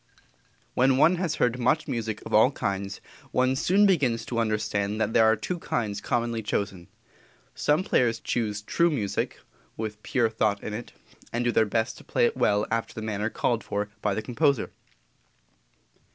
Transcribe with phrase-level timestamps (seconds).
[0.73, 5.13] When one has heard much music of all kinds, one soon begins to understand that
[5.13, 6.87] there are two kinds commonly chosen.
[7.53, 9.39] Some players choose true music
[9.77, 10.93] with pure thought in it,
[11.31, 14.23] and do their best to play it well after the manner called for by the
[14.23, 14.71] composer.